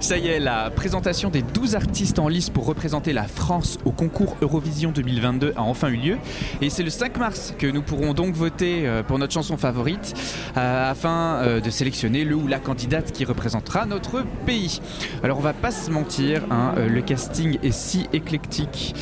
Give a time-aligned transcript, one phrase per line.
[0.00, 3.90] Ça y est, la présentation des 12 artistes en lice pour représenter la France au
[3.90, 6.18] concours Eurovision 2022 a enfin eu lieu.
[6.62, 10.14] Et c'est le 5 mars que nous pourrons donc voter euh, pour notre chanson favorite
[10.56, 14.80] euh, afin euh, de sélectionner le ou la candidate qui représentera notre pays.
[15.24, 18.94] Alors on va pas se mentir, hein, le casting est si éclectique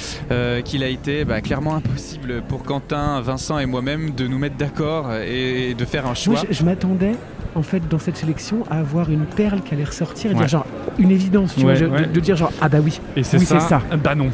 [0.64, 5.12] qu'il a été bah, clairement impossible pour Quentin, Vincent et moi-même de nous mettre d'accord
[5.14, 6.42] et de faire un choix.
[6.50, 7.12] je m'attendais
[7.57, 10.66] en fait dans cette sélection à avoir une perle qui allait ressortir et dire genre
[10.98, 14.30] une évidence, tu vois, de, dire genre ah bah oui, et c'est ça, bah non.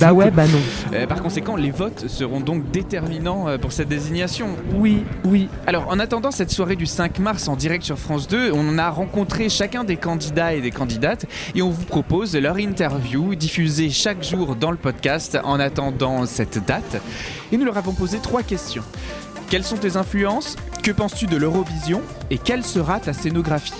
[0.00, 0.58] bah ouais, bah non.
[0.94, 4.48] Euh, par conséquent, les votes seront donc déterminants euh, pour cette désignation.
[4.74, 5.48] Oui, oui.
[5.66, 8.88] Alors en attendant cette soirée du 5 mars en direct sur France 2, on a
[8.88, 14.24] rencontré chacun des candidats et des candidates et on vous propose leur interview diffusée chaque
[14.24, 17.02] jour dans le podcast en attendant cette date.
[17.52, 18.84] Et nous leur avons posé trois questions.
[19.50, 20.56] Quelles sont tes influences?
[20.82, 22.02] Que penses-tu de l'Eurovision?
[22.28, 23.72] Et quelle sera ta scénographie?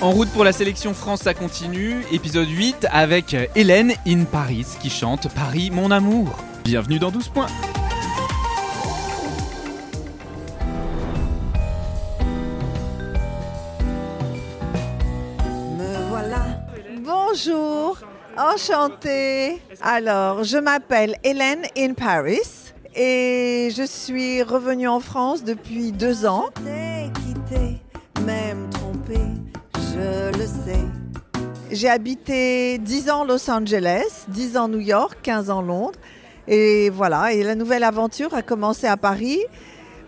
[0.00, 2.04] En route pour la sélection France, ça continue.
[2.12, 6.28] Épisode 8 avec Hélène in Paris qui chante Paris mon amour.
[6.62, 7.48] Bienvenue dans 12 points.
[15.76, 16.44] Me voilà.
[17.00, 17.98] Bonjour,
[18.38, 19.60] enchantée.
[19.80, 26.46] Alors, je m'appelle Hélène in Paris et je suis revenue en France depuis deux ans.
[26.54, 27.80] quitté,
[28.24, 29.20] même trompé,
[29.74, 30.80] je le sais.
[31.70, 35.98] J'ai habité 10 ans Los Angeles, 10 ans New York, 15 ans Londres.
[36.48, 39.40] Et voilà, et la nouvelle aventure a commencé à Paris.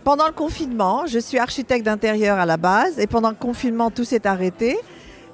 [0.02, 4.05] Pendant le confinement, je suis architecte d'intérieur à la base, et pendant le confinement, tout
[4.05, 4.77] s'est arrêté.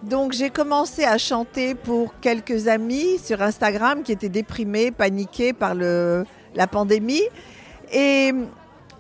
[0.04, 5.74] Donc j'ai commencé à chanter pour quelques amis sur Instagram qui étaient déprimés, paniqués par
[5.74, 7.22] le, la pandémie.
[7.92, 8.32] Et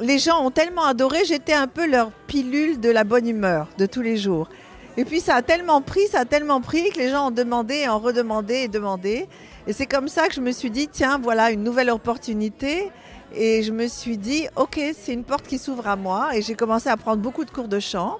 [0.00, 3.86] les gens ont tellement adoré, j'étais un peu leur pilule de la bonne humeur de
[3.86, 4.48] tous les jours.
[4.96, 7.88] Et puis ça a tellement pris, ça a tellement pris que les gens ont demandé,
[7.88, 9.28] ont redemandé et demandé.
[9.66, 12.90] Et c'est comme ça que je me suis dit, tiens, voilà une nouvelle opportunité.
[13.34, 16.30] Et je me suis dit, ok, c'est une porte qui s'ouvre à moi.
[16.34, 18.18] Et j'ai commencé à prendre beaucoup de cours de chant.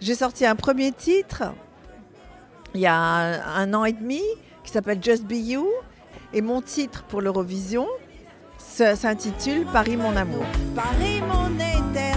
[0.00, 1.44] J'ai sorti un premier titre
[2.74, 4.22] il y a un an et demi
[4.64, 5.68] qui s'appelle Just Be You.
[6.32, 7.86] Et mon titre pour l'Eurovision,
[8.68, 10.44] s'intitule Paris mon amour.
[10.74, 12.11] Paris mon éternel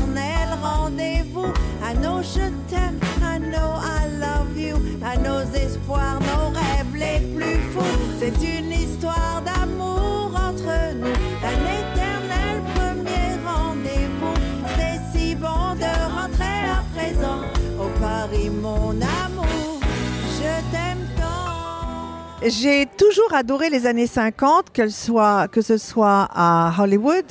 [22.47, 27.25] j'ai toujours adoré les années 50, que ce soit à Hollywood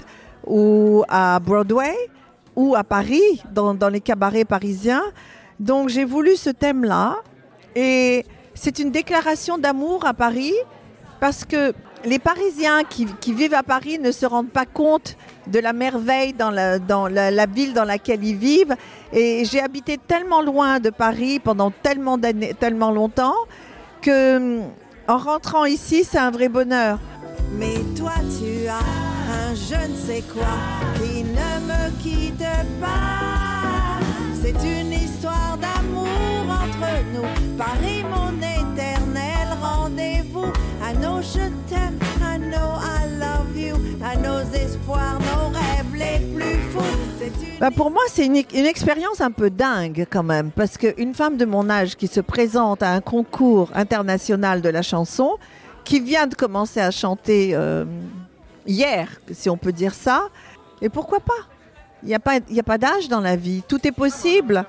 [0.47, 1.95] ou à Broadway
[2.57, 5.05] ou à Paris, dans, les cabarets parisiens.
[5.61, 7.17] Donc j'ai voulu ce thème-là.
[7.77, 8.25] Et
[8.55, 10.55] c'est une déclaration d'amour à Paris
[11.21, 11.73] parce que
[12.05, 15.17] les Parisiens qui, vivent à Paris ne se rendent pas compte
[15.47, 18.77] de la merveille dans la, la ville dans laquelle ils vivent.
[19.13, 22.19] Et j'ai habité tellement loin de Paris pendant tellement,
[22.59, 23.35] tellement longtemps
[24.03, 24.61] que
[25.09, 26.99] en rentrant ici, c'est un vrai bonheur.
[27.53, 30.43] Mais toi, tu as un je ne sais quoi
[30.97, 32.45] qui ne me quitte
[32.81, 33.99] pas.
[34.43, 36.09] C'est une histoire d'amour
[36.49, 37.57] entre nous.
[37.57, 38.34] Paris, mon
[47.65, 51.39] Bah pour moi, c'est une, une, expérience un peu dingue quand même, parce qu'une femme
[51.39, 55.39] de mon âge qui se présente à un concours international de la chanson,
[55.83, 57.87] qui vient de commencer à chanter euh,
[58.67, 60.29] hier, si on peut dire ça,
[60.83, 61.33] et pourquoi pas?
[62.03, 64.67] Il n'y a pas, il a pas d'âge dans la vie, tout est possible.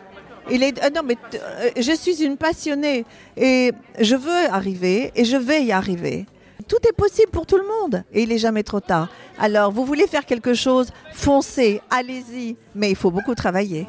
[0.50, 3.04] Il est, euh, non, mais euh, je suis une passionnée
[3.36, 6.28] et je veux arriver et je vais y arriver.
[6.68, 9.08] Tout est possible pour tout le monde et il n'est jamais trop tard.
[9.38, 13.88] Alors, vous voulez faire quelque chose, foncez, allez-y, mais il faut beaucoup travailler.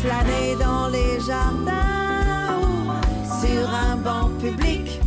[0.00, 2.58] flâner dans les jardins
[3.40, 5.00] sur un banc public.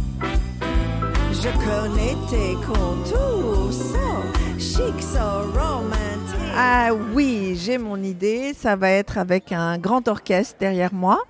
[1.31, 4.23] Je connais tes contours, so
[4.57, 6.53] chic, so romantique.
[6.55, 8.53] Ah oui, j'ai mon idée.
[8.57, 11.23] Ça va être avec un grand orchestre derrière moi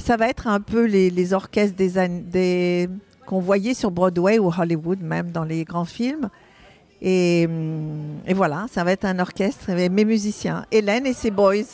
[0.00, 1.82] ça va être un peu les, orchestres
[3.26, 6.28] qu'on voyait sur Broadway ou Hollywood, même dans les grands films.
[7.02, 7.48] Et,
[8.26, 11.64] et, voilà, ça va être un orchestre avec mes musiciens, Hélène et ses boys.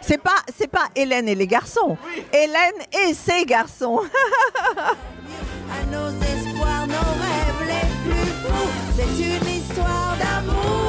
[0.00, 0.30] C'est pas,
[0.70, 1.96] pas Hélène et les garçons,
[2.32, 4.00] Hélène et ses garçons.
[5.70, 10.81] à nos espoirs, nos rêves les plus fous, c'est une histoire d'amour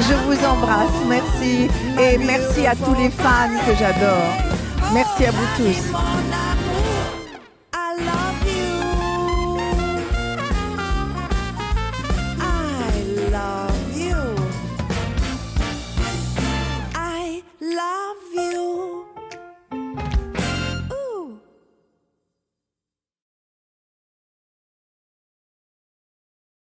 [0.00, 1.68] Je vous embrasse, merci.
[2.00, 4.32] Et merci à tous les fans que j'adore.
[4.94, 6.19] Merci à vous tous.